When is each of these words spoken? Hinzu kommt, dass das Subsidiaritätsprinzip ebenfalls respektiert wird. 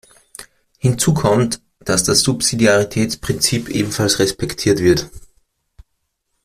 Hinzu 0.79 1.13
kommt, 1.13 1.61
dass 1.79 2.03
das 2.03 2.21
Subsidiaritätsprinzip 2.21 3.69
ebenfalls 3.69 4.17
respektiert 4.17 4.79
wird. 4.79 5.11